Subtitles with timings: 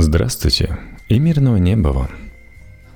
[0.00, 0.78] Здравствуйте
[1.08, 2.08] и мирного неба вам.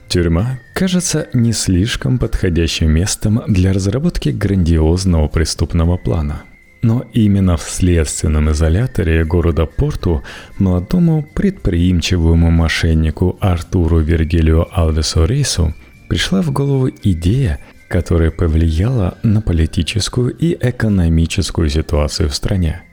[0.06, 6.44] Тюрьма кажется не слишком подходящим местом для разработки грандиозного преступного плана.
[6.80, 10.22] Но именно в следственном изоляторе города Порту
[10.58, 15.74] молодому предприимчивому мошеннику Артуру Вергилио Алдесу Рейсу
[16.08, 17.58] пришла в голову идея,
[17.88, 22.82] которая повлияла на политическую и экономическую ситуацию в стране–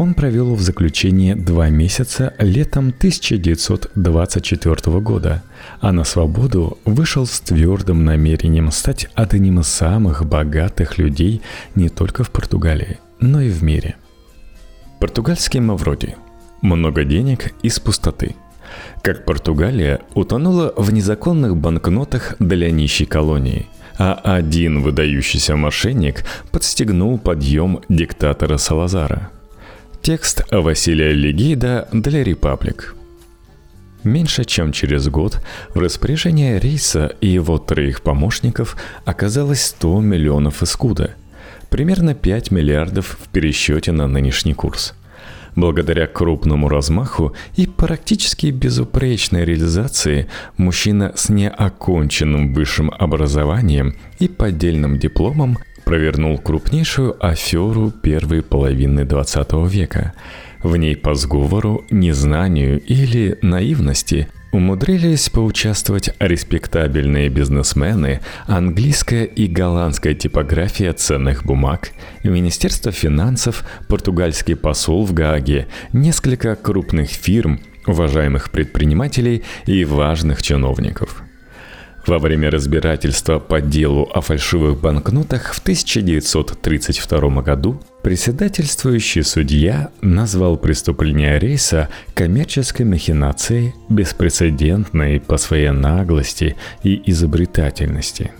[0.00, 5.42] он провел в заключении два месяца летом 1924 года,
[5.80, 11.42] а на свободу вышел с твердым намерением стать одним из самых богатых людей
[11.74, 13.96] не только в Португалии, но и в мире.
[15.00, 16.16] Португальский Мавроди.
[16.62, 18.36] Много денег из пустоты.
[19.02, 23.66] Как Португалия утонула в незаконных банкнотах для нищей колонии–
[24.02, 29.28] а один выдающийся мошенник подстегнул подъем диктатора Салазара–
[30.02, 32.96] Текст Василия Легида для Репаблик.
[34.02, 35.42] Меньше чем через год
[35.74, 41.16] в распоряжении Рейса и его троих помощников оказалось 100 миллионов искуда,
[41.68, 44.94] примерно 5 миллиардов в пересчете на нынешний курс.
[45.54, 55.58] Благодаря крупному размаху и практически безупречной реализации мужчина с неоконченным высшим образованием и поддельным дипломом
[55.90, 60.12] провернул крупнейшую аферу первой половины 20 века.
[60.62, 70.92] В ней по сговору, незнанию или наивности умудрились поучаствовать респектабельные бизнесмены, английская и голландская типография
[70.92, 71.90] ценных бумаг,
[72.22, 81.24] Министерство финансов, португальский посол в Гааге, несколько крупных фирм, уважаемых предпринимателей и важных чиновников–
[82.06, 91.38] во время разбирательства по делу о фальшивых банкнотах в 1932 году председательствующий судья назвал преступление
[91.38, 98.32] рейса коммерческой махинацией, беспрецедентной по своей наглости и изобретательности.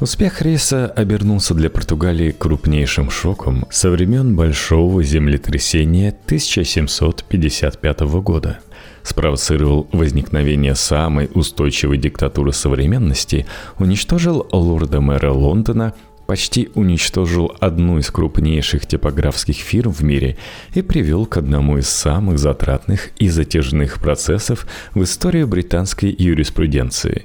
[0.00, 8.60] Успех рейса обернулся для Португалии крупнейшим шоком со времен Большого землетрясения 1755 года–
[9.02, 13.46] спровоцировал возникновение самой устойчивой диктатуры современности,
[13.78, 15.94] уничтожил лорда-мэра Лондона,
[16.28, 20.36] почти уничтожил одну из крупнейших типографских фирм в мире
[20.74, 27.24] и привел к одному из самых затратных и затяжных процессов в истории британской юриспруденции.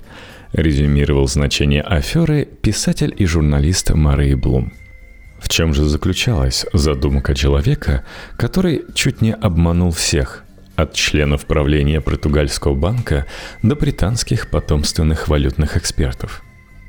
[0.54, 4.72] Резюмировал значение аферы писатель и журналист Марей Блум.
[5.44, 8.06] В чем же заключалась задумка человека,
[8.38, 10.43] который чуть не обманул всех,
[10.76, 13.26] от членов правления португальского банка
[13.62, 16.44] до британских потомственных валютных экспертов.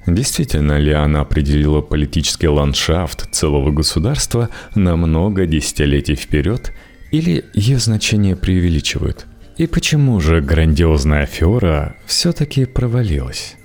[0.06, 6.72] Действительно ли она определила политический ландшафт целого государства на много десятилетий вперед,
[7.10, 9.26] или ее значение преувеличивают?
[9.56, 13.56] И почему же грандиозная афера все-таки провалилась?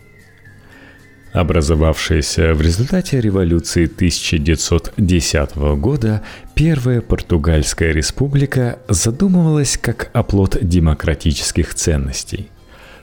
[1.34, 6.24] Образовавшаяся в результате революции 1910 года
[6.56, 12.50] Первая Португальская республика задумывалась как оплот демократических ценностей.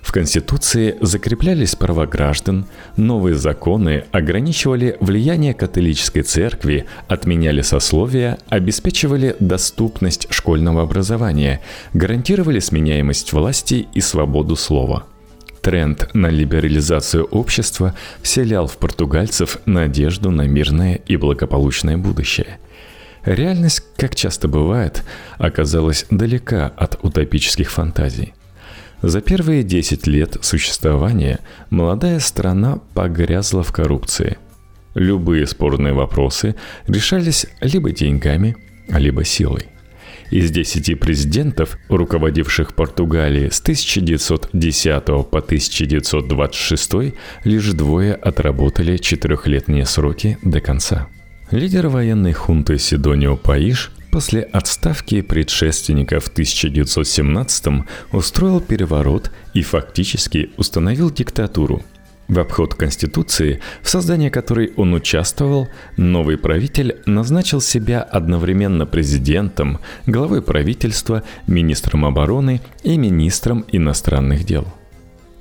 [0.03, 2.66] В Конституции закреплялись права граждан,
[2.97, 11.60] новые законы ограничивали влияние католической церкви, отменяли сословия, обеспечивали доступность школьного образования,
[11.92, 15.06] гарантировали сменяемость власти и свободу слова–
[15.66, 22.60] Тренд на либерализацию общества вселял в португальцев надежду на мирное и благополучное будущее.
[23.25, 25.03] Реальность, как часто бывает,
[25.38, 28.32] оказалась далека от утопических фантазий.
[29.03, 31.41] За первые 10 лет существования
[31.71, 34.38] молодая страна погрязла в коррупции.
[34.94, 36.54] Любые спорные вопросы
[36.87, 38.54] решались либо деньгами,
[38.88, 39.66] либо силой.
[40.31, 46.92] Из 10 президентов, руководивших Португалией с 1910 по 1926,
[47.44, 51.09] лишь двое отработали четырехлетние сроки до конца.
[51.50, 61.10] Лидер военной хунты Сидонио Паиш после отставки предшественника в 1917 устроил переворот и фактически установил
[61.10, 61.84] диктатуру–
[62.28, 70.43] в обход Конституции, в создании которой он участвовал, новый правитель назначил себя одновременно президентом, главой
[70.43, 74.67] правительства, министром обороны и министром иностранных дел.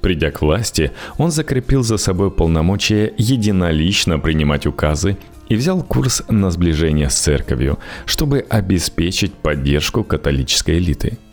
[0.02, 5.18] Придя к власти, он закрепил за собой полномочия единолично принимать указы
[5.50, 11.18] и взял курс на сближение с церковью, чтобы обеспечить поддержку католической элиты–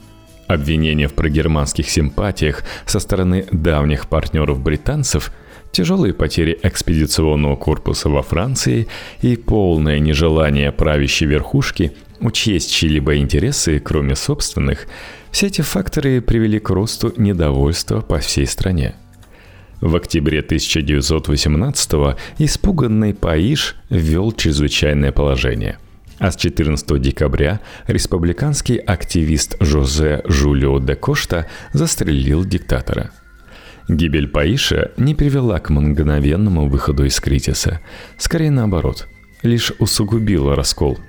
[0.53, 5.33] Обвинения в прогерманских симпатиях со стороны давних партнеров британцев,
[5.73, 8.87] тяжелые потери экспедиционного корпуса во Франции
[9.23, 14.87] и полное нежелание правящей верхушки учесть чьи-либо интересы, кроме собственных,
[15.31, 18.95] все эти факторы привели к росту недовольства по всей стране.
[19.81, 21.93] В октябре 1918
[22.39, 25.79] испуганный Паиш ввел чрезвычайное положение.
[26.19, 33.11] А с 14 декабря республиканский активист Жозе Жулио де Кошта застрелил диктатора.
[33.89, 37.81] Гибель Паиша не привела к мгновенному выходу из кризиса.
[38.17, 39.09] Скорее наоборот,
[39.43, 40.99] лишь усугубила раскол–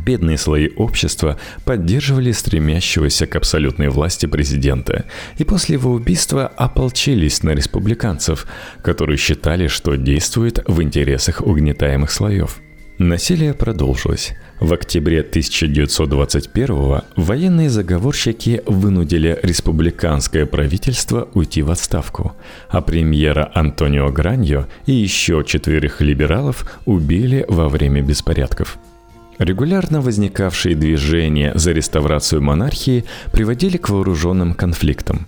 [0.00, 5.04] Бедные слои общества поддерживали стремящегося к абсолютной власти президента
[5.38, 8.46] и после его убийства ополчились на республиканцев,
[8.82, 12.60] которые считали, что действует в интересах угнетаемых слоев.
[12.98, 14.34] Насилие продолжилось.
[14.60, 22.36] В октябре 1921 военные заговорщики вынудили республиканское правительство уйти в отставку,
[22.68, 28.78] а премьера Антонио Граньо и еще четверых либералов убили во время беспорядков–
[29.38, 35.26] Регулярно возникавшие движения за реставрацию монархии приводили к вооруженным конфликтам.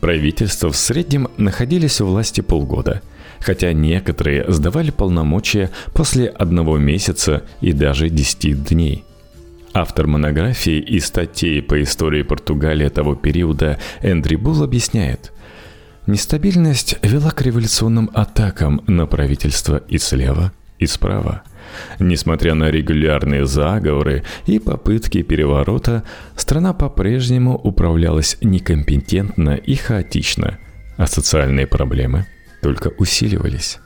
[0.00, 3.02] Правительства в среднем находились у власти полгода,
[3.40, 9.04] хотя некоторые сдавали полномочия после одного месяца и даже 10 дней.
[9.74, 15.32] Автор монографии и статей по истории Португалии того периода Эндри Булл объясняет–
[16.06, 21.42] Нестабильность вела к революционным атакам на правительство и слева, и справа–
[21.98, 26.04] Несмотря на регулярные заговоры и попытки переворота,
[26.36, 30.58] страна по-прежнему управлялась некомпетентно и хаотично,
[30.96, 32.26] а социальные проблемы
[32.62, 33.78] только усиливались.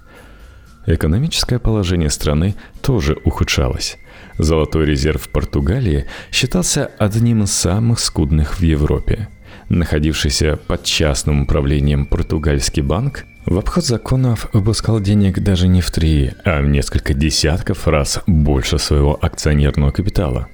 [0.87, 3.99] Экономическое положение страны тоже ухудшалось.
[4.39, 9.29] Золотой резерв Португалии считался одним из самых скудных в Европе.
[9.69, 16.33] Находившийся под частным управлением португальский банк в обход законов выпускал денег даже не в три,
[16.45, 20.49] а в несколько десятков раз больше своего акционерного капитала.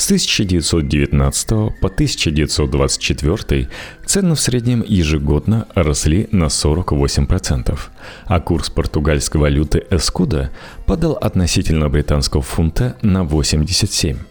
[0.00, 1.48] С 1919
[1.78, 3.68] по 1924
[4.06, 7.78] цены в среднем ежегодно росли на 48%,
[8.24, 10.52] а курс португальской валюты эскуда
[10.86, 14.29] падал относительно британского фунта на 87%.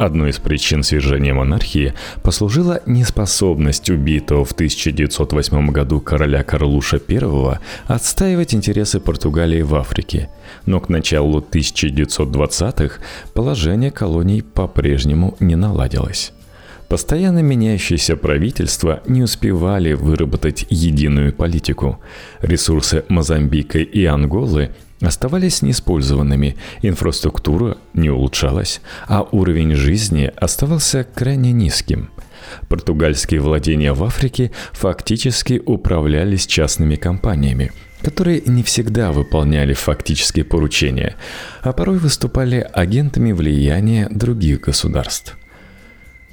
[0.00, 1.92] Одной из причин свержения монархии
[2.22, 10.30] послужила неспособность убитого в 1908 году короля Карлуша I отстаивать интересы Португалии в Африке.
[10.64, 12.94] Но к началу 1920-х
[13.34, 16.32] положение колоний по-прежнему не наладилось.
[16.88, 22.00] Постоянно меняющиеся правительства не успевали выработать единую политику.
[22.40, 24.70] Ресурсы Мозамбика и Анголы
[25.00, 32.10] оставались неиспользованными, инфраструктура не улучшалась, а уровень жизни оставался крайне низким.
[32.68, 41.16] Португальские владения в Африке фактически управлялись частными компаниями, которые не всегда выполняли фактические поручения,
[41.62, 45.36] а порой выступали агентами влияния других государств.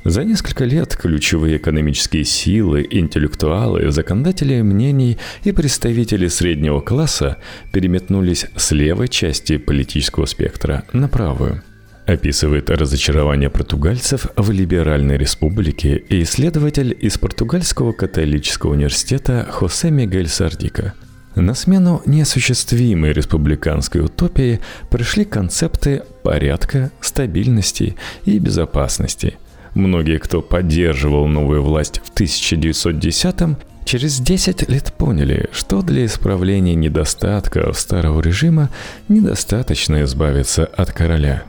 [0.07, 7.39] За несколько лет ключевые экономические силы, интеллектуалы, законодатели мнений и представители среднего класса
[7.73, 11.61] переметнулись с левой части политического спектра на правую
[12.05, 20.93] описывает разочарование португальцев в либеральной республике и исследователь из португальского католического университета Хосе Мигель Сардика.
[21.35, 29.35] На смену неосуществимой республиканской утопии пришли концепты порядка, стабильности и безопасности–
[29.77, 37.77] Многие, кто поддерживал новую власть в 1910-м, через 10 лет поняли, что для исправления недостатков
[37.77, 38.71] старого режима
[39.07, 41.43] недостаточно избавиться от короля.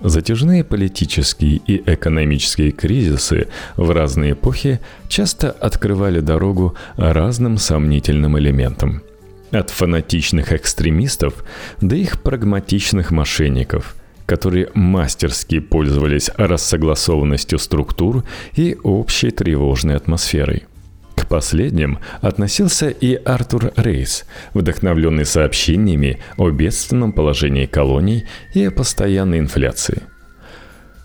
[0.00, 9.02] Затяжные политические и экономические кризисы в разные эпохи часто открывали дорогу разным сомнительным элементам.
[9.50, 11.44] От фанатичных экстремистов
[11.80, 18.24] до их прагматичных мошенников– которые мастерски пользовались рассогласованностью структур
[18.54, 20.64] и общей тревожной атмосферой.
[21.14, 24.24] К последним относился и Артур Рейс,
[24.54, 28.24] вдохновленный сообщениями о бедственном положении колоний
[28.54, 30.02] и о постоянной инфляции.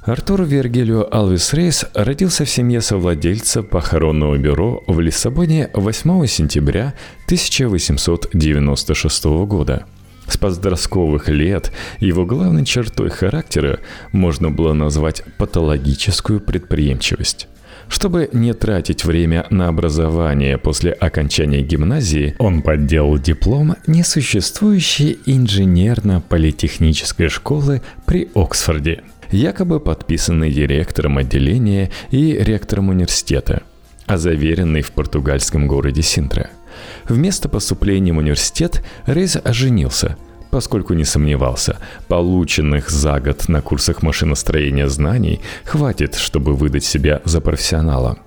[0.04, 6.94] Артур Вергилио Алвис Рейс родился в семье совладельца похоронного бюро в Лиссабоне 8 сентября
[7.26, 9.86] 1896 года–
[10.28, 13.80] с подростковых лет его главной чертой характера
[14.12, 17.48] можно было назвать патологическую предприимчивость.
[17.90, 27.82] Чтобы не тратить время на образование после окончания гимназии, он подделал диплом несуществующей инженерно-политехнической школы
[28.06, 33.64] при Оксфорде, якобы подписанный директором отделения и ректором университета,
[34.06, 36.50] а заверенный в португальском городе Синтра–
[37.08, 40.18] Вместо поступления в университет Рейз оженился,
[40.52, 47.42] поскольку не сомневался, полученных за год на курсах машиностроения знаний хватит, чтобы выдать себя за
[47.42, 48.18] профессионала.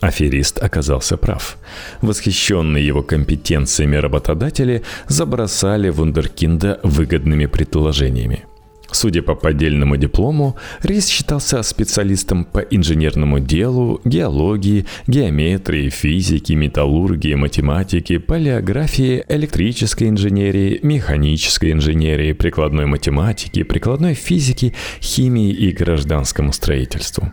[0.00, 1.56] Аферист оказался прав.
[2.02, 8.44] Восхищенные его компетенциями работодатели забросали Вундеркинда выгодными предложениями–
[8.94, 18.20] Судя по поддельному диплому, Рейс считался специалистом по инженерному делу, геологии, геометрии, физике, металлургии, математике,
[18.20, 27.32] палеографии, электрической инженерии, механической инженерии, прикладной математике, прикладной физике, химии и гражданскому строительству.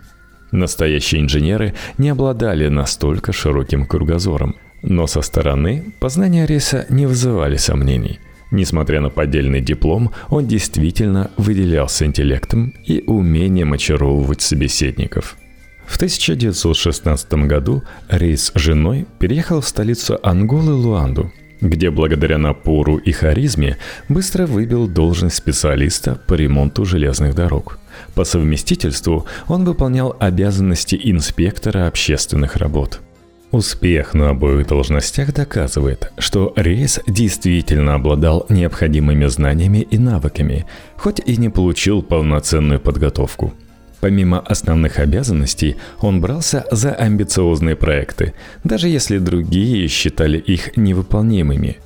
[0.50, 8.18] Настоящие инженеры не обладали настолько широким кругозором, но со стороны познания Рейса не вызывали сомнений–
[8.52, 15.38] Несмотря на поддельный диплом, он действительно выделялся интеллектом и умением очаровывать собеседников.
[15.86, 21.32] В 1916 году Рейс с женой переехал в столицу Анголы Луанду,
[21.62, 23.78] где благодаря напору и харизме
[24.10, 27.78] быстро выбил должность специалиста по ремонту железных дорог.
[28.14, 33.00] По совместительству он выполнял обязанности инспектора общественных работ–
[33.52, 40.64] Успех на обоих должностях доказывает, что Рейс действительно обладал необходимыми знаниями и навыками,
[40.96, 43.52] хоть и не получил полноценную подготовку.
[44.00, 48.32] Помимо основных обязанностей, он брался за амбициозные проекты,
[48.64, 51.76] даже если другие считали их невыполнимыми.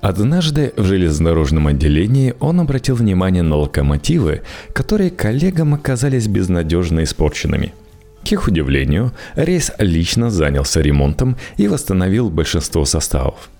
[0.00, 7.74] Однажды в железнодорожном отделении он обратил внимание на локомотивы, которые коллегам оказались безнадежно испорченными–
[8.24, 13.50] к их удивлению, Рейс лично занялся ремонтом и восстановил большинство составов.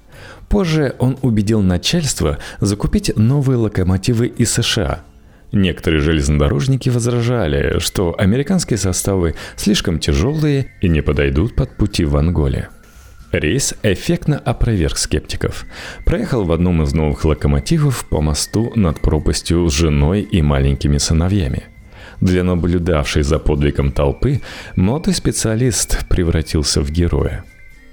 [0.49, 5.03] Позже он убедил начальство закупить новые локомотивы из США.
[5.51, 12.69] Некоторые железнодорожники возражали, что американские составы слишком тяжелые и не подойдут под пути в Анголе.
[13.33, 15.65] Рейс эффектно опроверг скептиков.
[16.05, 21.72] Проехал в одном из новых локомотивов по мосту над пропастью с женой и маленькими сыновьями.
[22.21, 24.41] Для наблюдавшей за подвигом толпы
[24.77, 27.45] молодой специалист превратился в героя.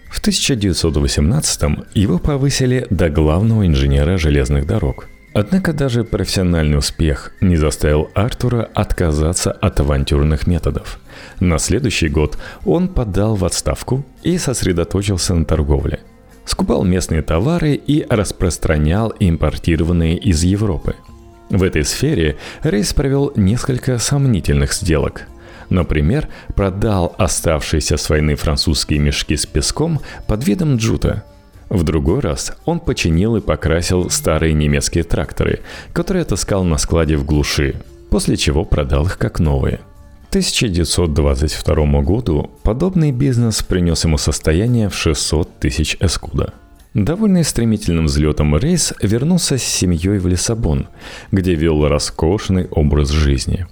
[0.09, 5.07] В 1918-м его повысили до главного инженера железных дорог.
[5.33, 10.99] Однако даже профессиональный успех не заставил Артура отказаться от авантюрных методов.
[11.39, 15.99] На следующий год он подал в отставку и сосредоточился на торговле.
[16.45, 20.95] Скупал местные товары и распространял импортированные из Европы–
[21.49, 25.23] в этой сфере Рейс провел несколько сомнительных сделок.
[25.69, 31.23] Например, продал оставшиеся с войны французские мешки с песком под видом джута.
[31.69, 35.61] В другой раз он починил и покрасил старые немецкие тракторы,
[35.93, 37.75] которые отыскал на складе в глуши,
[38.09, 39.79] после чего продал их как новые.
[40.27, 46.53] К 1922 году подобный бизнес принес ему состояние в 600 тысяч эскуда–
[46.99, 50.89] Довольный стремительным взлетом рейс вернулся с семьей в Лиссабон,
[51.31, 53.67] где вел роскошный образ жизни.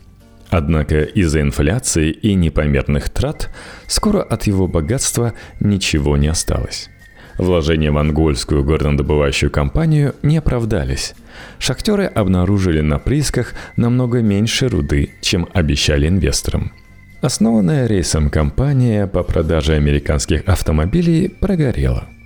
[0.50, 3.50] Однако из-за инфляции и непомерных трат
[3.86, 6.90] скоро от его богатства ничего не осталось.
[7.38, 11.14] Вложения в ангольскую горнодобывающую компанию не оправдались.
[11.60, 16.72] Шахтеры обнаружили на приисках намного меньше руды, чем обещали инвесторам.
[17.20, 22.06] Основанная рейсом компания по продаже американских автомобилей прогорела–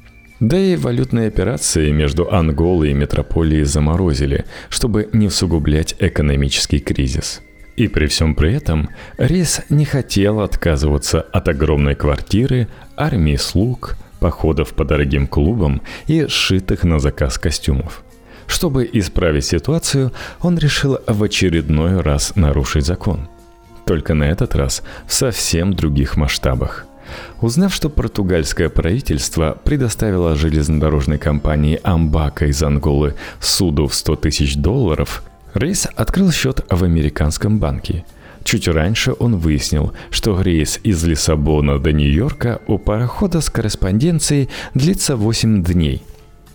[0.42, 7.42] да и валютные операции между Анголой и метрополией заморозили, чтобы не усугублять экономический кризис.
[7.78, 12.68] И при всем при этом Рейс не хотел отказываться от огромной квартиры,
[12.98, 18.04] армии слуг, походов по дорогим клубам и сшитых на заказ костюмов.
[18.48, 23.30] Чтобы исправить ситуацию, он решил в очередной раз нарушить закон.
[23.86, 26.88] Только на этот раз в совсем других масштабах–
[27.42, 35.24] Узнав, что португальское правительство предоставило железнодорожной компании Амбака из Анголы суду в 100 тысяч долларов,
[35.54, 38.06] Рейс открыл счет в американском банке.
[38.44, 45.16] Чуть раньше он выяснил, что рейс из Лиссабона до Нью-Йорка у парохода с корреспонденцией длится
[45.16, 46.04] 8 дней.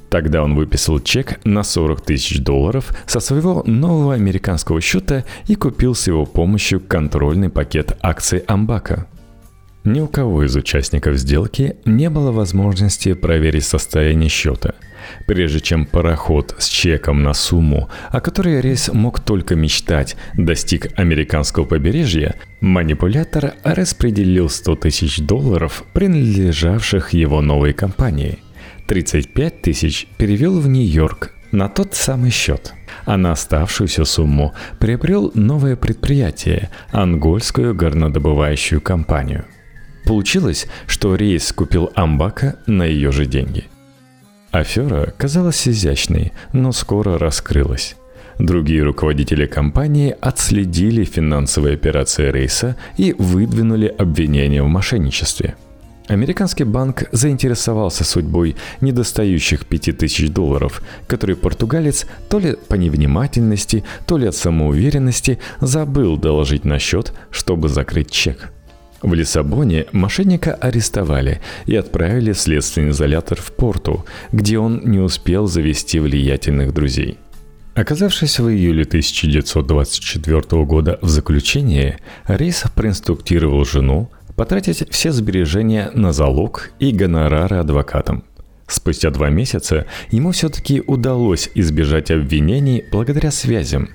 [0.08, 5.94] Тогда он выписал чек на 40 тысяч долларов со своего нового американского счета и купил
[5.94, 9.06] с его помощью контрольный пакет акций Амбака–
[9.86, 14.74] ни у кого из участников сделки не было возможности проверить состояние счета.
[15.26, 21.64] Прежде чем пароход с чеком на сумму, о которой рейс мог только мечтать, достиг американского
[21.64, 28.40] побережья, манипулятор распределил 100 тысяч долларов, принадлежавших его новой компании.
[28.88, 32.74] 35 тысяч перевел в Нью-Йорк на тот самый счет.
[33.04, 39.44] А на оставшуюся сумму приобрел новое предприятие– ангольскую горнодобывающую компанию–
[40.06, 43.64] Получилось, что Рейс купил Амбака на ее же деньги.
[44.52, 47.96] Афера казалась изящной, но скоро раскрылась.
[48.38, 55.56] Другие руководители компании отследили финансовые операции Рейса и выдвинули обвинения в мошенничестве.
[56.06, 64.28] Американский банк заинтересовался судьбой недостающих 5000 долларов, которые португалец то ли по невнимательности, то ли
[64.28, 68.52] от самоуверенности забыл доложить на счет, чтобы закрыть чек.
[69.06, 75.46] В Лиссабоне мошенника арестовали и отправили в следственный изолятор в Порту, где он не успел
[75.46, 77.18] завести влиятельных друзей–
[77.76, 86.70] Оказавшись в июле 1924 года в заключении, Рейс проинструктировал жену потратить все сбережения на залог
[86.80, 88.24] и гонорары адвокатам.
[88.66, 93.90] Спустя два месяца ему все-таки удалось избежать обвинений благодаря связям.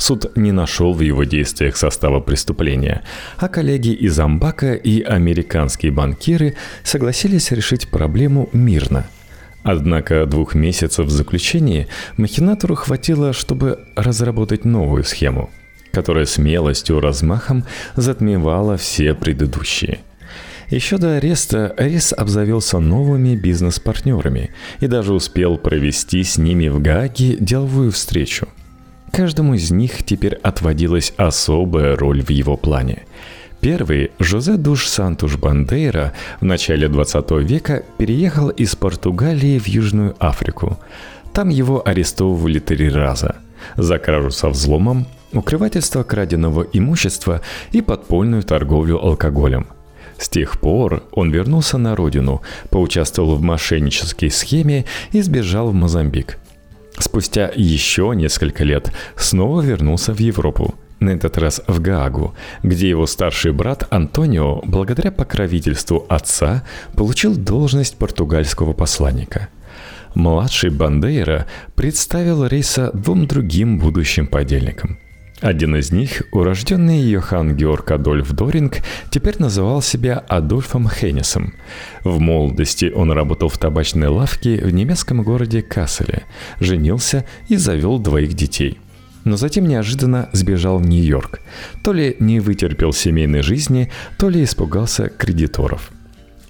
[0.00, 3.02] Суд не нашел в его действиях состава преступления,
[3.36, 9.06] а коллеги из Амбака и американские банкиры согласились решить проблему мирно–
[9.62, 15.50] Однако двух месяцев в заключении махинатору хватило, чтобы разработать новую схему,
[15.92, 17.64] которая смелостью размахом
[17.94, 20.00] затмевала все предыдущие.
[20.70, 27.36] Еще до ареста Рис обзавелся новыми бизнес-партнерами и даже успел провести с ними в Гааге
[27.38, 28.48] деловую встречу.
[29.12, 33.04] Каждому из них теперь отводилась особая роль в его плане–
[33.60, 40.78] Первый, Жозе Душ Сантуш Бандейра, в начале 20 века переехал из Португалии в Южную Африку.
[41.34, 43.36] Там его арестовывали три раза
[43.76, 49.66] за кражу со взломом, укрывательство краденого имущества и подпольную торговлю алкоголем.
[50.16, 52.40] С тех пор он вернулся на родину,
[52.70, 56.38] поучаствовал в мошеннической схеме и сбежал в Мозамбик.
[57.00, 63.06] Спустя еще несколько лет снова вернулся в Европу– на этот раз в Гаагу, где его
[63.06, 66.62] старший брат Антонио, благодаря покровительству отца,
[66.94, 69.48] получил должность португальского посланника.
[70.14, 74.98] Младший Бандейра представил Рейса двум другим будущим подельникам.
[75.40, 78.78] Один из них, урожденный Йохан Георг Адольф Доринг,
[79.10, 81.54] теперь называл себя Адольфом Хеннисом.
[82.04, 86.24] В молодости он работал в табачной лавке в немецком городе Касселе,
[86.60, 88.78] женился и завел двоих детей–
[89.24, 91.40] но затем неожиданно сбежал в Нью-Йорк.
[91.82, 95.92] То ли не вытерпел семейной жизни, то ли испугался кредиторов.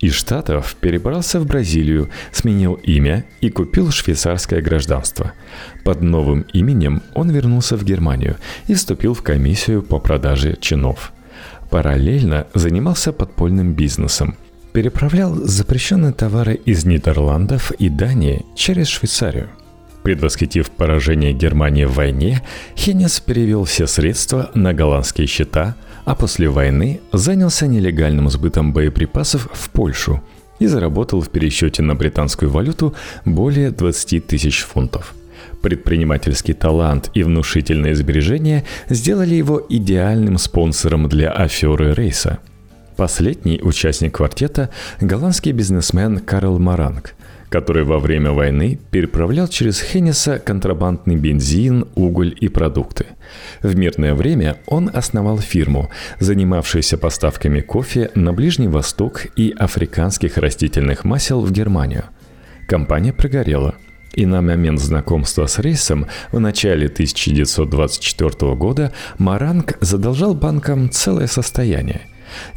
[0.00, 5.32] Из Штатов перебрался в Бразилию, сменил имя и купил швейцарское гражданство.
[5.84, 8.36] Под новым именем он вернулся в Германию
[8.66, 11.12] и вступил в комиссию по продаже чинов.
[11.70, 14.36] Параллельно занимался подпольным бизнесом–
[14.72, 19.48] переправлял запрещенные товары из Нидерландов и Дании через Швейцарию.
[20.02, 22.42] Предвосхитив поражение Германии в войне,
[22.76, 25.76] Хеннес перевел все средства на голландские счета,
[26.10, 30.20] а после войны занялся нелегальным сбытом боеприпасов в Польшу
[30.58, 35.14] и заработал в пересчете на британскую валюту более 20 тысяч фунтов.
[35.62, 42.40] Предпринимательский талант и внушительные сбережения сделали его идеальным спонсором для аферы рейса.
[42.96, 44.70] Последний участник квартета–
[45.00, 47.14] голландский бизнесмен Карл Маранг–
[47.50, 53.06] который во время войны переправлял через Хенниса контрабандный бензин, уголь и продукты.
[53.62, 61.04] В мирное время он основал фирму, занимавшуюся поставками кофе на Ближний Восток и африканских растительных
[61.04, 62.04] масел в Германию.
[62.66, 63.74] Компания прогорела–
[64.12, 72.00] и на момент знакомства с Рейсом в начале 1924 года Маранг задолжал банкам целое состояние.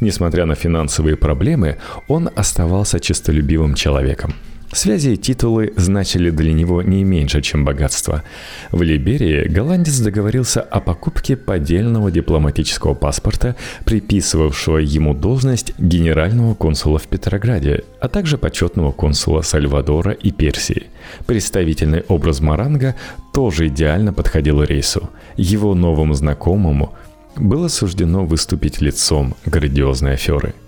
[0.00, 1.78] Несмотря на финансовые проблемы,
[2.08, 4.34] он оставался честолюбивым человеком–
[4.74, 8.24] Связи и титулы значили для него не меньше, чем богатство.
[8.72, 17.06] В Либерии голландец договорился о покупке поддельного дипломатического паспорта, приписывавшего ему должность генерального консула в
[17.06, 20.88] Петрограде, а также почетного консула Сальвадора и Персии.
[21.24, 22.96] Представительный образ Маранга
[23.32, 25.08] тоже идеально подходил рейсу.
[25.36, 26.94] Его новому знакомому
[27.36, 30.52] было суждено выступить лицом грандиозной аферы–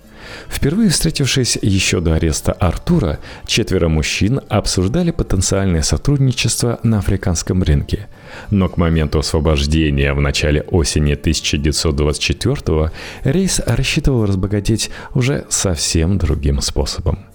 [0.48, 8.08] Впервые встретившись еще до ареста Артура, четверо мужчин обсуждали потенциальное сотрудничество на африканском рынке.
[8.50, 12.90] Но к моменту освобождения в начале осени 1924
[13.24, 17.26] Рейс рассчитывал разбогатеть уже совсем другим способом.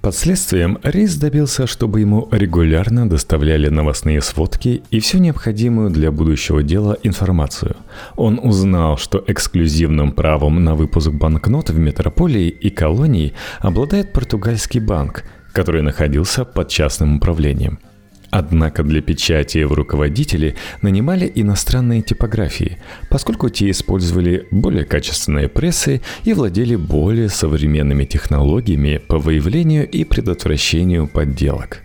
[0.00, 6.62] Под следствием Рейс добился, чтобы ему регулярно доставляли новостные сводки и всю необходимую для будущего
[6.62, 7.76] дела информацию.
[8.14, 15.24] Он узнал, что эксклюзивным правом на выпуск банкнот в метрополии и колонии обладает португальский банк,
[15.52, 17.80] который находился под частным управлением–
[18.30, 26.34] Однако для печати в руководители нанимали иностранные типографии, поскольку те использовали более качественные прессы и
[26.34, 31.82] владели более современными технологиями по выявлению и предотвращению подделок.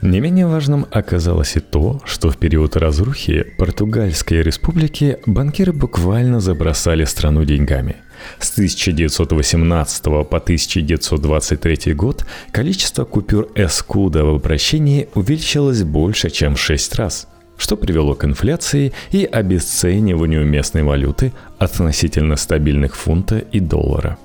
[0.00, 7.04] Не менее важным оказалось и то, что в период разрухи Португальской республики банкиры буквально забросали
[7.04, 7.96] страну деньгами.
[8.38, 16.94] С 1918 по 1923 год количество купюр Эскуда в обращении увеличилось больше, чем в 6
[16.96, 17.28] раз–
[17.62, 24.18] что привело к инфляции и обесцениванию местной валюты относительно стабильных фунта и доллара.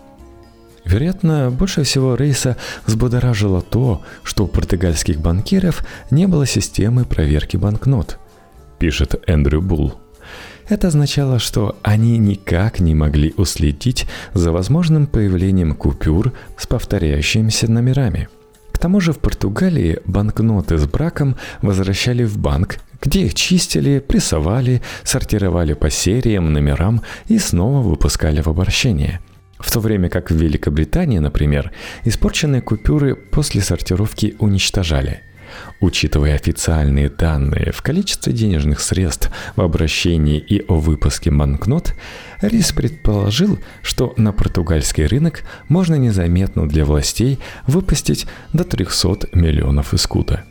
[0.85, 8.17] Вероятно, больше всего Рейса взбудоражило то, что у португальских банкиров не было системы проверки банкнот,
[8.79, 9.95] пишет Эндрю Булл.
[10.69, 18.27] Это означало, что они никак не могли уследить за возможным появлением купюр с повторяющимися номерами.
[18.71, 24.81] К тому же в Португалии банкноты с браком возвращали в банк где их чистили, прессовали,
[25.03, 29.19] сортировали по сериям, номерам и снова выпускали в обращение.
[29.59, 31.71] В то время как в Великобритании, например,
[32.05, 35.21] испорченные купюры после сортировки уничтожали.
[35.79, 41.93] Учитывая официальные данные в количестве денежных средств в обращении и о выпуске банкнот,
[42.41, 50.43] Рис предположил, что на португальский рынок можно незаметно для властей выпустить до 300 миллионов искуда.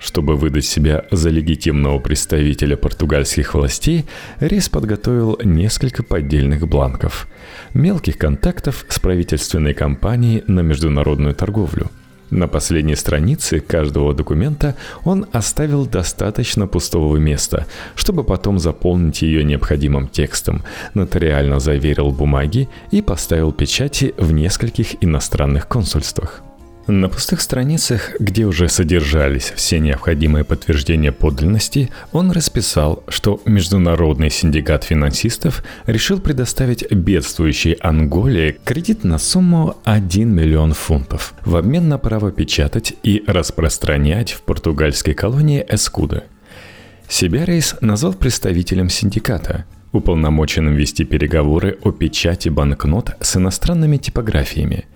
[0.00, 4.06] Чтобы выдать себя за легитимного представителя португальских властей,
[4.40, 7.28] Рейс подготовил несколько поддельных бланков,
[7.74, 11.90] мелких контактов с правительственной компанией на международную торговлю.
[12.30, 17.66] На последней странице каждого документа он оставил достаточно пустого места,
[17.96, 20.62] чтобы потом заполнить ее необходимым текстом,
[20.94, 26.42] нотариально заверил бумаги и поставил печати в нескольких иностранных консульствах.
[26.90, 34.82] На пустых страницах, где уже содержались все необходимые подтверждения подлинности, он расписал, что Международный синдикат
[34.82, 42.32] финансистов решил предоставить бедствующей Анголе кредит на сумму 1 миллион фунтов в обмен на право
[42.32, 46.24] печатать и распространять в португальской колонии Эскуда.
[47.08, 54.86] Себя Рейс назвал представителем синдиката, уполномоченным вести переговоры о печати банкнот с иностранными типографиями–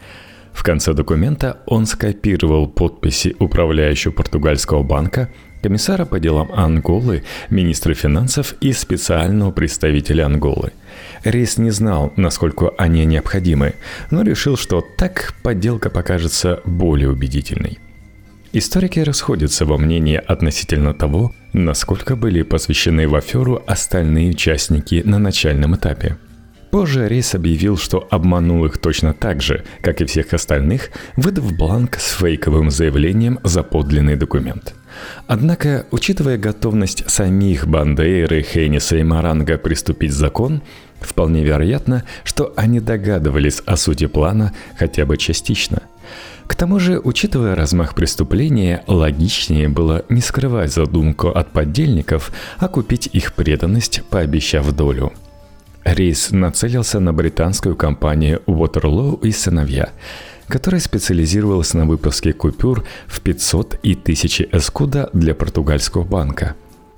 [0.55, 5.29] в конце документа он скопировал подписи управляющего португальского банка,
[5.63, 10.73] комиссара по делам Анголы, министра финансов и специального представителя Анголы.
[11.25, 13.75] Рейс не знал, насколько они необходимы,
[14.13, 17.79] но решил, что так подделка покажется более убедительной.
[18.53, 25.75] Историки расходятся во мнении относительно того, насколько были посвящены в аферу остальные участники на начальном
[25.75, 26.17] этапе–
[26.75, 31.95] Позже Рейс объявил, что обманул их точно так же, как и всех остальных, выдав бланк
[32.01, 34.75] с фейковым заявлением за подлинный документ.
[35.29, 40.63] Однако, учитывая готовность самих Бандейры, Хейниса и Маранга приступить закон,
[40.99, 45.81] вполне вероятно, что они догадывались о сути плана хотя бы частично.
[46.49, 53.09] К тому же, учитывая размах преступления, логичнее было не скрывать задумку от поддельников, а купить
[53.13, 55.13] их преданность, пообещав долю–
[55.85, 59.91] Рейс нацелился на британскую компанию Waterloo и сыновья,
[60.49, 66.55] которая специализировалась на выпуске купюр в 500 и 1000 эскуда для португальского банка.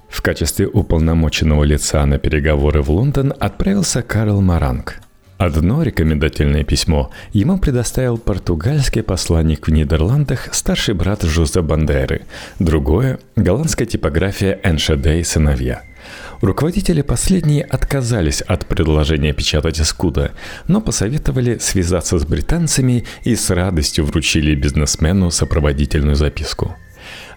[0.08, 5.00] В качестве уполномоченного лица на переговоры в Лондон отправился Карл Маранг.
[5.36, 12.22] Одно рекомендательное письмо ему предоставил португальский посланник в Нидерландах старший брат Жозе Бандеры,
[12.58, 15.82] другое– голландская типография НШД и сыновья–
[16.40, 20.32] Руководители последние отказались от предложения печатать Эскуда,
[20.68, 26.76] но посоветовали связаться с британцами и с радостью вручили бизнесмену сопроводительную записку.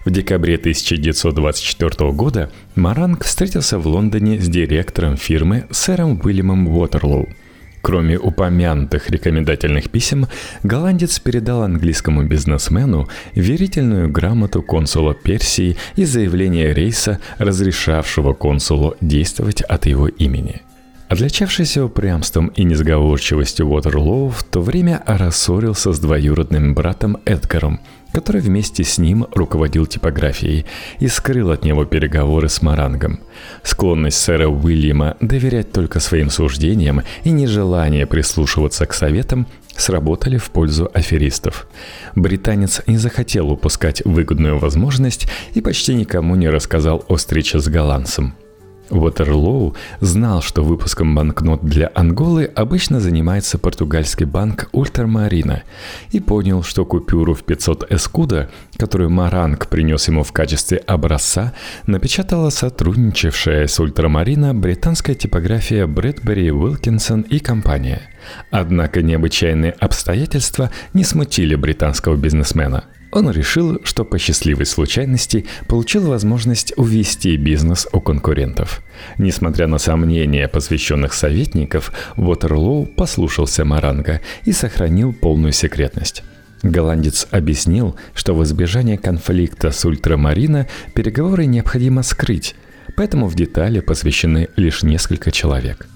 [0.04, 7.28] В декабре 1924 года Маранг встретился в Лондоне с директором фирмы сэром Уильямом Уотерлоу–
[7.82, 10.26] Кроме упомянутых рекомендательных писем,
[10.62, 19.86] голландец передал английскому бизнесмену верительную грамоту консула Персии и заявление рейса, разрешавшего консулу действовать от
[19.86, 20.62] его имени.
[21.08, 27.80] Отличавшийся упрямством и несговорчивостью Уотерлоу в то время рассорился с двоюродным братом Эдгаром–
[28.12, 30.66] который вместе с ним руководил типографией
[30.98, 33.20] и скрыл от него переговоры с Марангом.
[33.62, 39.46] Склонность сэра Уильяма доверять только своим суждениям и нежелание прислушиваться к советам
[39.76, 41.66] сработали в пользу аферистов.
[42.14, 48.34] Британец не захотел упускать выгодную возможность и почти никому не рассказал о встрече с голландцем–
[48.90, 55.62] Уотерлоу знал, что выпуском банкнот для Анголы обычно занимается португальский банк Ультрамарина,
[56.10, 61.52] и понял, что купюру в 500 эскуда, которую Маранг принес ему в качестве образца,
[61.86, 68.02] напечатала сотрудничавшая с Ультрамарина британская типография Брэдбери, Уилкинсон и компания.
[68.50, 76.72] Однако необычайные обстоятельства не смутили британского бизнесмена– Он решил, что по счастливой случайности получил возможность
[76.76, 78.82] увести бизнес у конкурентов.
[79.18, 86.22] Несмотря на сомнения посвященных советников, Вотерлоу послушался Маранга и сохранил полную секретность.
[86.62, 92.54] Голландец объяснил, что в избежание конфликта с ультрамарина переговоры необходимо скрыть,
[92.96, 95.88] поэтому в детали посвящены лишь несколько человек.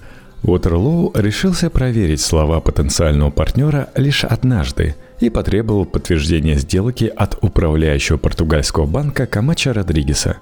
[0.43, 8.85] Уотерлоу решился проверить слова потенциального партнера лишь однажды и потребовал подтверждения сделки от управляющего португальского
[8.85, 10.37] банка Камача Родригеса.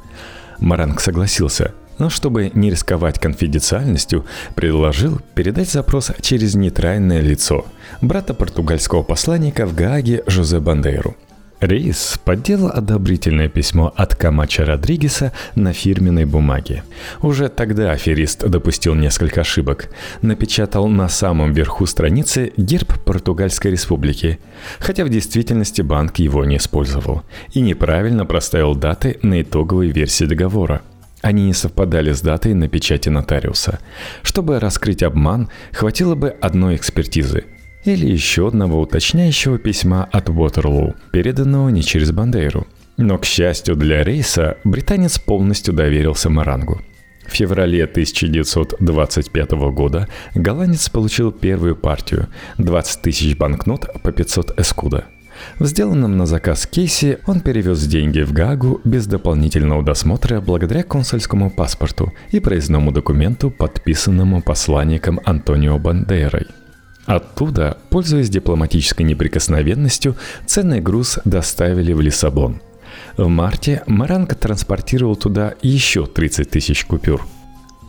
[0.60, 7.66] Маранг согласился, но чтобы не рисковать конфиденциальностью, предложил передать запрос через нейтральное лицо–
[8.02, 11.16] брата португальского посланника в Гааге Жозе Бандейру–
[11.66, 16.84] Рейс подделал одобрительное письмо от Камача Родригеса на фирменной бумаге.
[17.22, 19.90] Уже тогда аферист допустил несколько ошибок.
[20.22, 24.40] Напечатал на самом верху страницы герб Португальской республики,
[24.80, 27.24] хотя в действительности банк его не использовал.
[27.54, 30.82] И неправильно проставил даты на итоговой версии договора.
[31.22, 33.80] Они не совпадали с датой на печати нотариуса.
[34.22, 37.46] Чтобы раскрыть обман, хватило бы одной экспертизы–
[37.86, 42.68] или еще одного уточняющего письма от Уотерлоу, переданного не через Бандейру.
[42.98, 46.82] Но, к счастью для Рейса, британец полностью доверился Марангу.
[47.26, 55.06] В феврале 1925 года голландец получил первую партию– 20 тысяч банкнот по 500 эскуда.
[55.58, 61.50] В сделанном на заказ кейсе он перевез деньги в Гагу без дополнительного досмотра благодаря консульскому
[61.50, 66.46] паспорту и проездному документу, подписанному посланником Антонио Бандерой–
[67.06, 72.62] Оттуда, пользуясь дипломатической неприкосновенностью, ценный груз доставили в Лиссабон.
[73.18, 77.26] В марте Маранг транспортировал туда еще 30 тысяч купюр.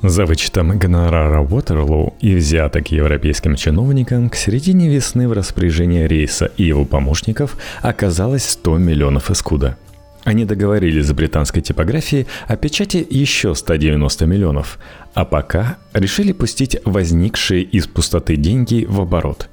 [0.03, 6.65] За вычетом гонорара Уотерлоу и взяток европейским чиновникам к середине весны в распоряжение рейса и
[6.65, 9.79] его помощников оказалось 100 миллионов эскуда–
[10.25, 14.79] они договорились с британской типографией о печати еще 190 миллионов,
[15.15, 19.49] а пока решили пустить возникшие из пустоты деньги в оборот.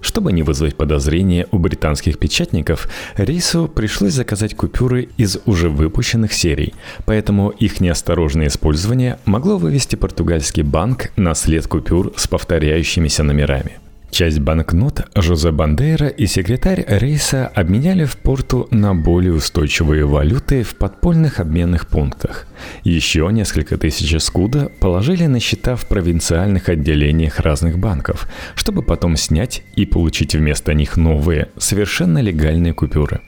[0.00, 6.74] Чтобы не вызвать подозрения у британских печатников, рейсу пришлось заказать купюры из уже выпущенных серий,
[7.06, 13.78] поэтому их неосторожное использование могло вывести португальский банк на след купюр с повторяющимися номерами.
[14.14, 20.76] Часть банкнот Жозе Бандейра и секретарь рейса обменяли в порту на более устойчивые валюты в
[20.76, 22.46] подпольных обменных пунктах.
[22.84, 29.64] Еще несколько тысяч скуда положили на счета в провинциальных отделениях разных банков, чтобы потом снять
[29.74, 33.20] и получить вместо них новые, совершенно легальные купюры.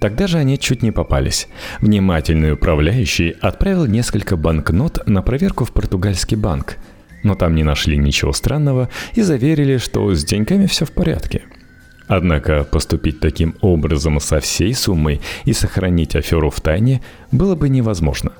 [0.00, 1.48] Тогда же они чуть не попались.
[1.80, 6.76] Внимательный управляющий отправил несколько банкнот на проверку в португальский банк–
[7.22, 11.42] но там не нашли ничего странного и заверили, что с деньгами все в порядке.
[12.06, 17.02] Однако поступить таким образом со всей суммой и сохранить аферу в тайне
[17.32, 18.32] было бы невозможно.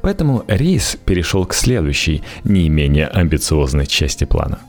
[0.00, 4.60] Поэтому рейс перешел к следующей, не менее амбициозной части плана.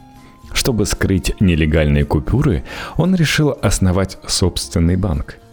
[0.53, 2.63] Чтобы скрыть нелегальные купюры,
[2.95, 5.37] он решил основать собственный банк–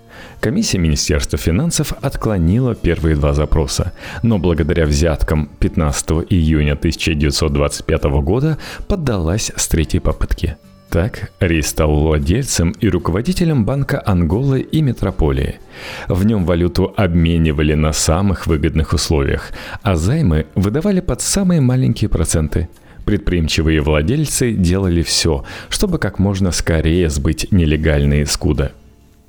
[0.44, 9.50] Комиссия Министерства финансов отклонила первые два запроса, но благодаря взяткам 15 июня 1925 года поддалась
[9.56, 10.58] с третьей попытки.
[10.90, 15.60] Так, Рей стал владельцем и руководителем Банка Анголы и Метрополии.
[16.08, 22.68] В нем валюту обменивали на самых выгодных условиях, а займы выдавали под самые маленькие проценты–
[23.04, 28.72] Предприимчивые владельцы делали все, чтобы как можно скорее сбыть нелегальные скуда–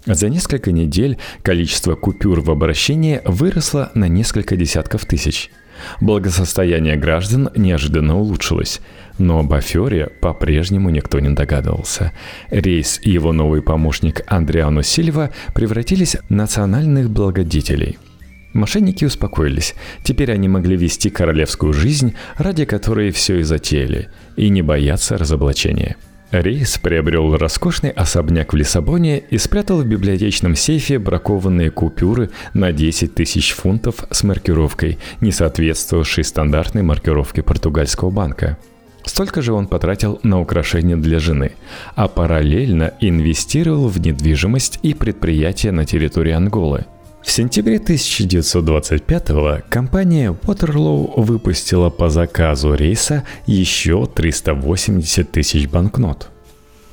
[0.05, 5.51] за несколько недель количество купюр в обращении выросло на несколько десятков тысяч.
[5.99, 8.79] Благосостояние граждан неожиданно улучшилось,
[9.17, 12.13] но об афере по-прежнему никто не догадывался.
[12.49, 17.97] Рейс и его новый помощник Андриану Сильва превратились в национальных благодетелей–
[18.55, 19.75] Мошенники успокоились.
[20.01, 25.97] Теперь они могли вести королевскую жизнь, ради которой все и затеяли, и не бояться разоблачения.
[26.31, 33.13] Рейс приобрел роскошный особняк в Лиссабоне и спрятал в библиотечном сейфе бракованные купюры на 10
[33.13, 38.57] тысяч фунтов с маркировкой, не соответствовавшей стандартной маркировке португальского банка.
[39.03, 41.51] Столько же он потратил на украшения для жены,
[41.95, 46.85] а параллельно инвестировал в недвижимость и предприятия на территории Анголы–
[47.25, 56.29] в сентябре 1925-го компания Waterloo выпустила по заказу рейса еще 380 тысяч банкнот.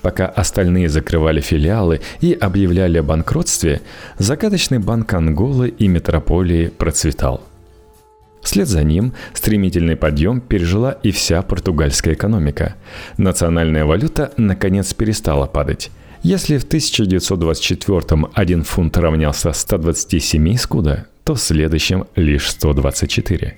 [0.01, 3.83] Пока остальные закрывали филиалы и объявляли о банкротстве,
[4.16, 7.42] загадочный банк Анголы и метрополии процветал.
[8.40, 12.77] Вслед за ним стремительный подъем пережила и вся португальская экономика.
[13.18, 15.90] Национальная валюта наконец перестала падать–
[16.23, 23.57] Если в 1924 один фунт равнялся 127 скуда, то в следующем лишь 124.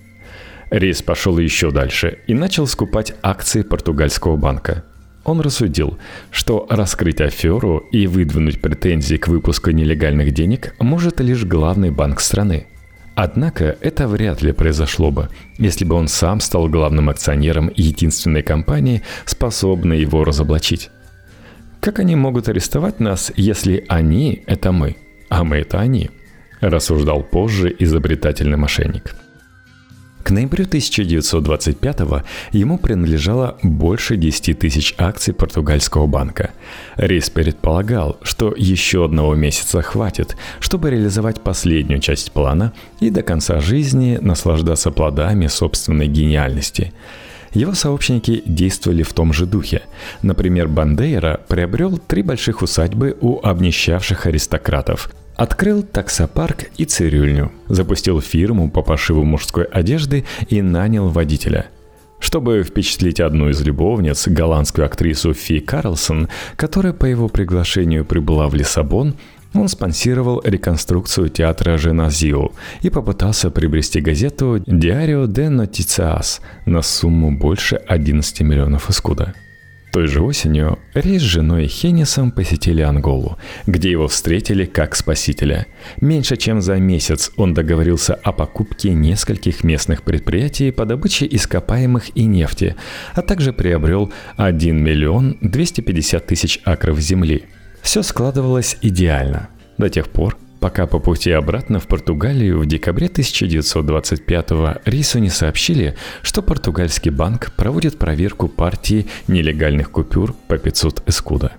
[0.71, 4.83] Рейс пошел еще дальше и начал скупать акции португальского банка.
[5.25, 5.99] Он рассудил,
[6.31, 12.67] что раскрыть аферу и выдвинуть претензии к выпуску нелегальных денег может лишь главный банк страны.
[13.15, 19.03] Однако это вряд ли произошло бы, если бы он сам стал главным акционером единственной компании,
[19.27, 20.91] способной его разоблачить.
[21.85, 24.97] Как они могут арестовать нас, если они– это мы,
[25.29, 26.11] а мы– это они?
[26.63, 29.15] Рассуждал позже изобретательный мошенник–
[30.25, 36.53] к ноябрю 1925 ему принадлежало больше 10 тысяч акций португальского банка.
[36.97, 43.61] Рейс предполагал, что еще одного месяца хватит, чтобы реализовать последнюю часть плана и до конца
[43.61, 46.95] жизни наслаждаться плодами собственной гениальности.
[47.55, 49.83] Его сообщники действовали в том же духе.
[50.23, 58.71] Например, Бандейра приобрел три больших усадьбы у обнищавших аристократов– Открыл таксопарк и цирюльню, запустил фирму
[58.71, 61.67] по пошиву мужской одежды и нанял водителя.
[62.21, 68.55] Чтобы впечатлить одну из любовниц, голландскую актрису Фи Карлсон, которая по его приглашению прибыла в
[68.55, 69.17] Лиссабон,
[69.55, 77.77] он спонсировал реконструкцию театра Женазио и попытался приобрести газету «Диарио де Noticias» на сумму больше
[77.77, 79.35] 11 миллионов искуда.
[79.95, 83.39] Той же осенью Рей с женой Хеннисом посетили Анголу,
[83.69, 85.67] где его встретили как спасителя.
[86.01, 92.25] Меньше чем за месяц он договорился о покупке нескольких местных предприятий по добыче ископаемых и
[92.25, 92.75] нефти,
[93.15, 97.45] а также приобрел 1 миллион 250 тысяч акров земли.
[97.85, 104.81] Все складывалось идеально до тех пор, пока по пути обратно в Португалию в декабре 1925-го
[104.87, 111.53] Рису не сообщили, что португальский банк проводит проверку партии нелегальных купюр по 500 эскуда.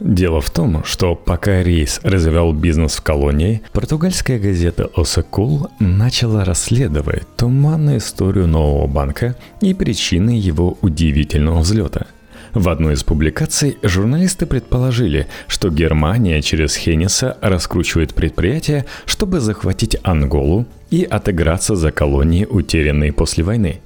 [0.00, 7.22] Дело в том, что пока Рейс развивал бизнес в колонии, португальская газета «Осакул» начала расследовать
[7.36, 12.08] туманную историю нового банка и причины его удивительного взлета–
[12.54, 20.66] в одной из публикаций журналисты предположили, что Германия через Хенниса раскручивает предприятие, чтобы захватить Анголу
[20.90, 23.80] и отыграться за колонии, утерянные после войны.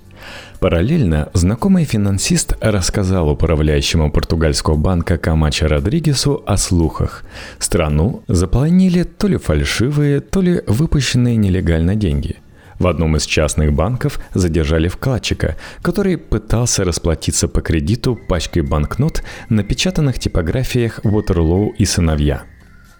[0.58, 7.24] Параллельно знакомый финансист рассказал управляющему португальского банка Камача Родригесу о слухах.
[7.58, 12.36] Страну заполонили то ли фальшивые, то ли выпущенные нелегально деньги–
[12.78, 20.18] в одном из частных банков задержали вкладчика, который пытался расплатиться по кредиту пачкой банкнот, напечатанных
[20.18, 22.44] типографиях Ватерлоу и сыновья.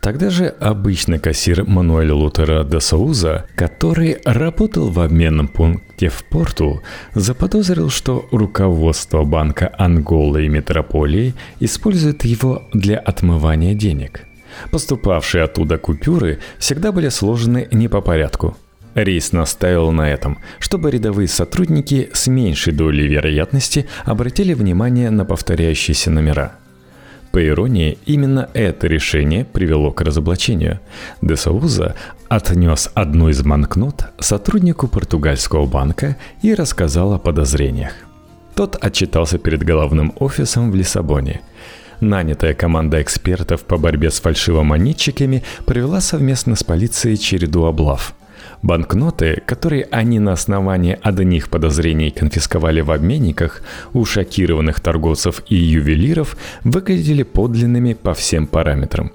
[0.01, 6.81] Тогда же обычный кассир Мануэль Лутера де Соуза, который работал в обменном пункте в порту,
[7.15, 14.21] заподозрил, что руководство банка Анголы и Метрополии использует его для отмывания денег.
[14.71, 18.57] Поступавшие оттуда купюры всегда были сложены не по порядку–
[18.97, 26.11] Рейс настаивал на этом, чтобы рядовые сотрудники с меньшей долей вероятности обратили внимание на повторяющиеся
[26.11, 26.53] номера.
[27.31, 30.81] По иронии, именно это решение привело к разоблачению.
[31.21, 31.95] Десауза
[32.29, 37.93] отнес одну из банкнот сотруднику португальского банка и рассказал о подозрениях.
[38.55, 41.43] Тот отчитался перед головным офисом в Лиссабоне.
[42.01, 48.15] Нанятая команда экспертов по борьбе с фальшивомонетчиками провела совместно с полицией череду облав–
[48.67, 56.37] Банкноты, которые они на основании одних подозрений конфисковали в обменниках, у шокированных торговцев и ювелиров
[56.65, 59.13] выглядели подлинными по всем параметрам.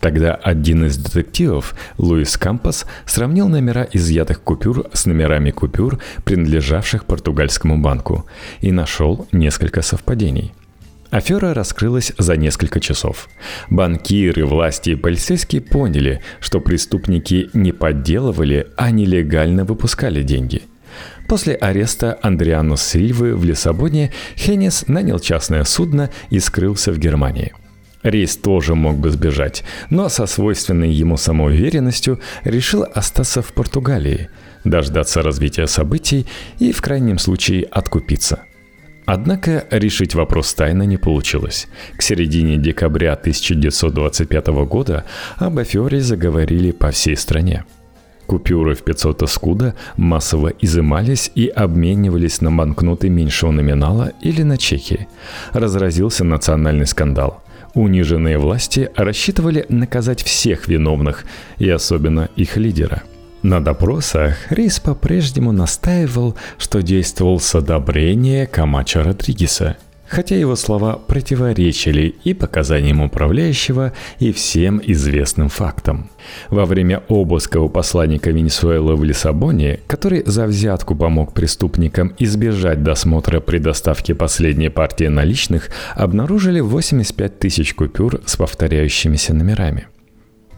[0.00, 7.76] Тогда один из детективов, Луис Кампас, сравнил номера изъятых купюр с номерами купюр, принадлежавших португальскому
[7.76, 8.24] банку,
[8.62, 10.54] и нашел несколько совпадений–
[11.10, 13.30] Афера раскрылась за несколько часов.
[13.70, 20.62] Банкиры, власти и полицейские поняли, что преступники не подделывали, а нелегально выпускали деньги.
[21.26, 27.54] После ареста Андриано Сильвы в Лиссабоне Хеннис нанял частное судно и скрылся в Германии.
[28.02, 34.28] Рейс тоже мог бы сбежать, но со свойственной ему самоуверенностью решил остаться в Португалии,
[34.64, 36.26] дождаться развития событий
[36.58, 38.40] и в крайнем случае откупиться–
[39.08, 41.66] Однако решить вопрос тайно не получилось.
[41.96, 45.06] К середине декабря 1925 года
[45.38, 47.64] об афере заговорили по всей стране.
[48.26, 55.08] Купюры в 500 эскуда массово изымались и обменивались на банкноты меньшего номинала или на чеки.
[55.54, 57.42] Разразился национальный скандал.
[57.72, 61.24] Униженные власти рассчитывали наказать всех виновных,
[61.56, 63.04] и особенно их лидера–
[63.42, 69.76] на допросах Рейс по-прежнему настаивал, что действовал с одобрения Камача Родригеса.
[70.08, 76.08] хотя его слова противоречили и показаниям управляющего, и всем известным фактам.
[76.48, 83.40] Во время обыска у посланника Венесуэлы в Лиссабоне, который за взятку помог преступникам избежать досмотра
[83.40, 89.88] при доставке последней партии наличных, обнаружили 85 тысяч купюр с повторяющимися номерами–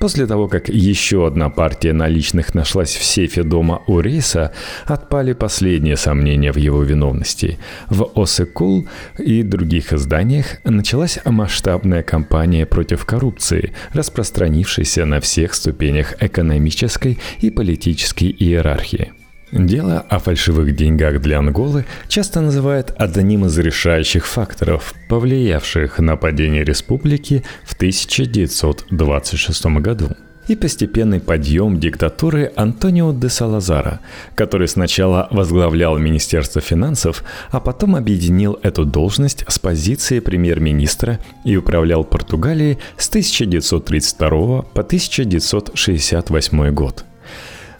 [0.00, 4.50] После того, как еще одна партия наличных нашлась в сейфе дома у Рейса,
[4.86, 7.58] отпали последние сомнения в его виновности.
[7.90, 8.88] В Осекул
[9.18, 18.30] и других изданиях началась масштабная кампания против коррупции, распространившаяся на всех ступенях экономической и политической
[18.30, 19.12] иерархии.
[19.52, 26.62] Дело о фальшивых деньгах для Анголы часто называют одним из решающих факторов, повлиявших на падение
[26.62, 30.10] республики в 1926 году.
[30.46, 34.00] И постепенный подъем диктатуры Антонио де Салазара,
[34.36, 42.04] который сначала возглавлял Министерство финансов, а потом объединил эту должность с позицией премьер-министра и управлял
[42.04, 47.04] Португалией с 1932 по 1968 год–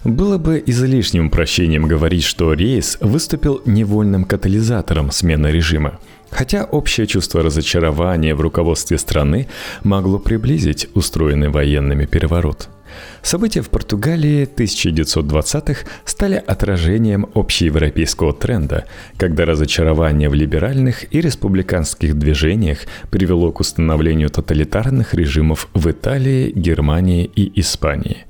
[0.05, 5.99] было бы излишним прощением говорить, что рейс выступил невольным катализатором смены режима.
[6.31, 9.49] Хотя общее чувство разочарования в руководстве страны
[9.83, 12.69] могло приблизить устроенный военными переворот.
[13.23, 18.87] События в Португалии 1920-х стали отражением общеевропейского тренда,
[19.17, 22.81] когда разочарование в либеральных и республиканских движениях
[23.11, 28.25] привело к установлению тоталитарных режимов в Италии, Германии и Испании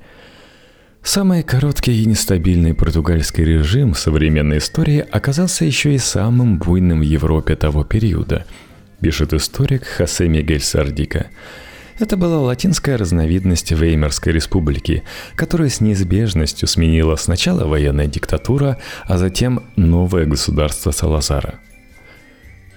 [1.03, 7.03] Самый короткий и нестабильный португальский режим в современной истории оказался еще и самым буйным в
[7.03, 8.45] Европе того периода,
[9.01, 11.27] пишет историк Хосе Мигель Сардика.
[11.97, 15.03] Это была латинская разновидность Веймарской республики,
[15.35, 21.55] которая с неизбежностью сменила сначала военная диктатура, а затем новое государство Салазара.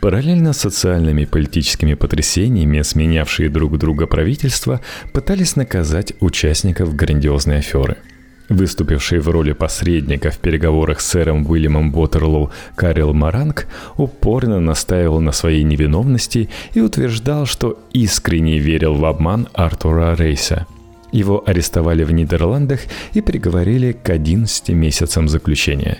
[0.00, 4.80] Параллельно с социальными и политическими потрясениями, сменявшие друг друга правительства,
[5.12, 7.98] пытались наказать участников грандиозной аферы–
[8.48, 13.66] Выступивший в роли посредника в переговорах с сэром Уильямом Боттерлоу Карел Маранг
[13.96, 20.66] упорно настаивал на своей невиновности и утверждал, что искренне верил в обман Артура Рейса.
[21.10, 22.80] Его арестовали в Нидерландах
[23.14, 25.98] и приговорили к 11 месяцам заключения.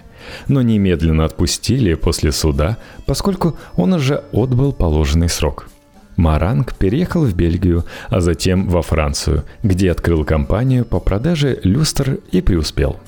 [0.49, 2.77] Но немедленно отпустили после суда,
[3.07, 5.69] поскольку он уже отбыл положенный срок–
[6.17, 12.41] Маранг переехал в Бельгию, а затем во Францию, где открыл компанию по продаже люстр и
[12.41, 12.99] преуспел.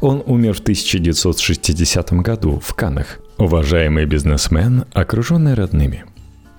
[0.00, 6.04] Он умер в 1960 году в Канах, уважаемый бизнесмен, окруженный родными.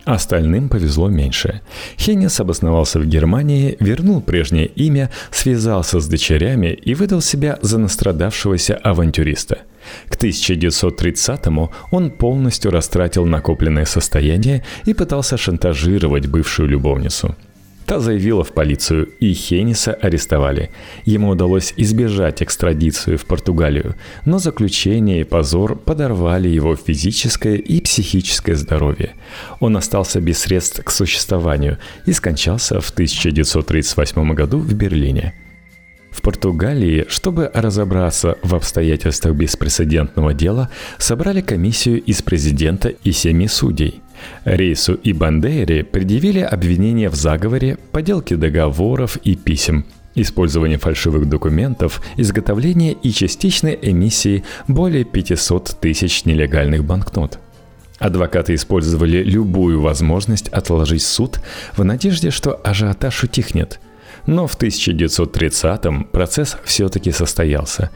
[0.03, 1.61] Остальным повезло меньше.
[1.97, 8.75] Хеннис обосновался в Германии, вернул прежнее имя, связался с дочерями и выдал себя за настрадавшегося
[8.75, 9.59] авантюриста–
[10.09, 17.35] к 1930-му он полностью растратил накопленное состояние и пытался шантажировать бывшую любовницу.
[17.88, 20.71] Та заявила в полицию, и Хениса арестовали.
[21.05, 28.55] Ему удалось избежать экстрадицию в Португалию, но заключение и позор подорвали его физическое и психическое
[28.55, 29.13] здоровье.
[29.61, 35.33] Он остался без средств к существованию и скончался в 1938 году в Берлине–
[36.18, 44.01] в Португалии, чтобы разобраться в обстоятельствах беспрецедентного дела, собрали комиссию из президента и семи судей.
[44.43, 52.97] Рейсу и Бандейре предъявили обвинения в заговоре, поделке договоров и писем, использовании фальшивых документов, изготовлении
[53.03, 57.38] и частичной эмиссии более 500 тысяч нелегальных банкнот.
[57.99, 61.39] Адвокаты использовали любую возможность отложить суд
[61.76, 63.80] в надежде, что ажиотаж утихнет–
[64.28, 67.89] но в 1930-м процесс все-таки состоялся.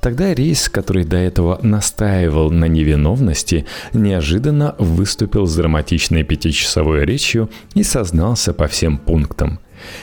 [0.00, 7.82] Тогда рейс, который до этого настаивал на невиновности, неожиданно выступил с драматичной пятичасовой речью и
[7.82, 9.60] сознался по всем пунктам.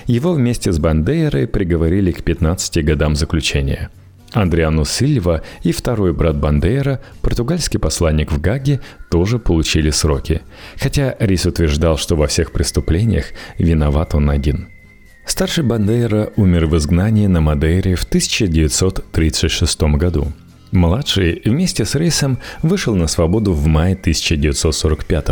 [0.07, 3.89] Его вместе с Бандейрой приговорили к 15 годам заключения.
[4.33, 8.79] Андриану Сильва и второй брат Бандейра, португальский посланник в Гаге,
[9.11, 10.41] тоже получили сроки.
[10.79, 13.25] Хотя Рис утверждал, что во всех преступлениях
[13.59, 14.69] виноват он один–
[15.25, 20.31] Старший Бандейра умер в изгнании на Мадейре в 1936 году.
[20.71, 25.27] Младший вместе с Рейсом вышел на свободу в мае 1945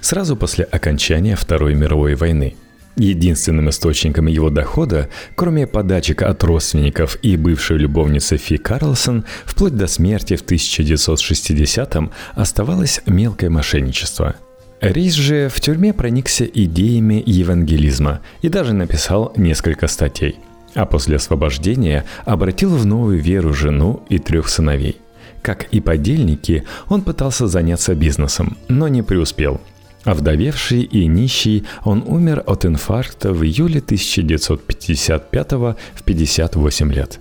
[0.00, 2.54] сразу после окончания Второй мировой войны.
[2.96, 9.88] Единственным источником его дохода, кроме подачек от родственников и бывшей любовницы Фи Карлсон, вплоть до
[9.88, 14.36] смерти в 1960-м оставалось мелкое мошенничество–
[14.80, 20.36] Рейс же в тюрьме проникся идеями евангелизма и даже написал несколько статей.
[20.74, 24.96] А после освобождения обратил в новую веру жену и трех сыновей.
[25.42, 29.60] Как и подельники, он пытался заняться бизнесом, но не преуспел.
[30.04, 37.20] Овдовевший и нищий, он умер от инфаркта в июле 1955 в 58 лет.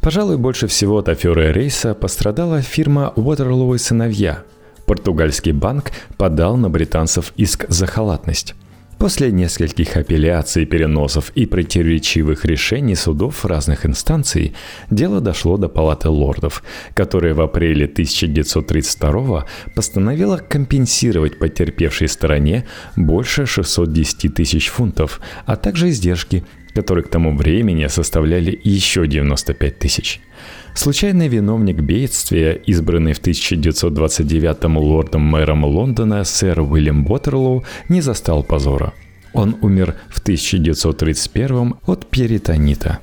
[0.00, 4.42] Пожалуй, больше всего от аферы Рейса пострадала фирма Уотерлоу и сыновья.
[4.88, 8.54] Португальский банк подал на британцев иск за халатность.
[8.98, 14.54] После нескольких апелляций, переносов и противоречивых решений судов разных инстанций,
[14.90, 16.64] дело дошло до Палаты лордов,
[16.94, 19.44] которая в апреле 1932
[19.76, 22.66] постановила компенсировать потерпевшей стороне
[22.96, 30.20] больше 610 тысяч фунтов, а также издержки, которые к тому времени составляли еще 95 тысяч.
[30.78, 38.92] Случайный виновник бедствия, избранный в 1929-м лордом-мэром Лондона сэр Уильям Боттерлоу, не застал позора.
[39.32, 43.00] Он умер в 1931 от перитонита.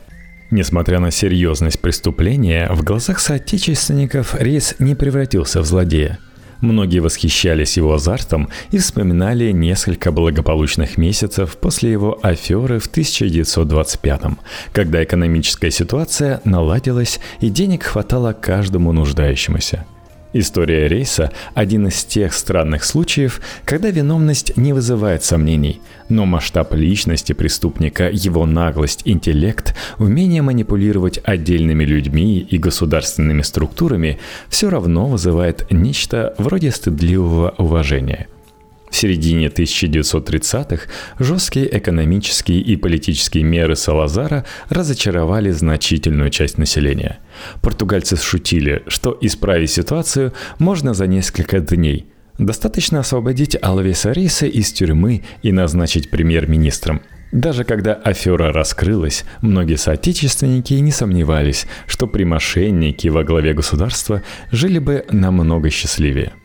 [0.51, 6.19] Несмотря на серьезность преступления, в глазах соотечественников Рейс не превратился в злодея–
[6.61, 14.21] Многие восхищались его азартом и вспоминали несколько благополучных месяцев после его аферы в 1925
[14.71, 19.85] когда экономическая ситуация наладилась и денег хватало каждому нуждающемуся.
[20.37, 25.79] История рейса– один из тех странных случаев, когда виновность не вызывает сомнений,
[26.09, 34.19] но масштаб личности преступника, его наглость, интеллект, умение манипулировать отдельными людьми и государственными структурами
[34.49, 38.27] все равно вызывает нечто вроде стыдливого уважения–
[38.95, 40.87] в середине 1930-х
[41.19, 47.19] жесткие экономические и политические меры Салазара разочаровали значительную часть населения.
[47.61, 52.05] Португальцы шутили, что исправить ситуацию можно за несколько дней.
[52.37, 57.01] Достаточно освободить Алвеса Риса из тюрьмы и назначить премьер-министром.
[57.33, 64.79] Даже когда афера раскрылась, многие соотечественники не сомневались, что при мошеннике во главе государства жили
[64.79, 66.31] бы намного счастливее–